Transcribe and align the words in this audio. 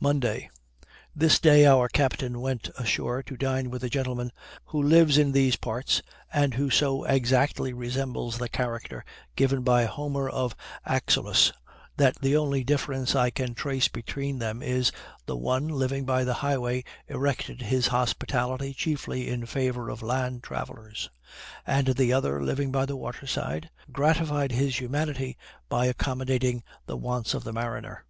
Monday. 0.00 0.50
This 1.14 1.38
day 1.38 1.64
our 1.64 1.88
captain 1.88 2.42
went 2.42 2.68
ashore, 2.78 3.22
to 3.22 3.38
dine 3.38 3.70
with 3.70 3.82
a 3.82 3.88
gentleman 3.88 4.30
who 4.66 4.82
lives 4.82 5.16
in 5.16 5.32
these 5.32 5.56
parts, 5.56 6.02
and 6.30 6.52
who 6.52 6.68
so 6.68 7.04
exactly 7.04 7.72
resembles 7.72 8.36
the 8.36 8.50
character 8.50 9.02
given 9.34 9.62
by 9.62 9.86
Homer 9.86 10.28
of 10.28 10.54
Axylus, 10.84 11.52
that 11.96 12.20
the 12.20 12.36
only 12.36 12.64
difference 12.64 13.16
I 13.16 13.30
can 13.30 13.54
trace 13.54 13.88
between 13.88 14.40
them 14.40 14.60
is, 14.60 14.92
the 15.24 15.38
one, 15.38 15.68
living 15.68 16.04
by 16.04 16.22
the 16.22 16.34
highway, 16.34 16.84
erected 17.08 17.62
his 17.62 17.86
hospitality 17.86 18.74
chiefly 18.74 19.26
in 19.30 19.46
favor 19.46 19.88
of 19.88 20.02
land 20.02 20.42
travelers; 20.42 21.08
and 21.66 21.86
the 21.94 22.12
other, 22.12 22.44
living 22.44 22.70
by 22.70 22.84
the 22.84 22.94
water 22.94 23.26
side, 23.26 23.70
gratified 23.90 24.52
his 24.52 24.80
humanity 24.80 25.38
by 25.70 25.86
accommodating 25.86 26.62
the 26.84 26.98
wants 26.98 27.32
of 27.32 27.42
the 27.42 27.54
mariner. 27.54 28.04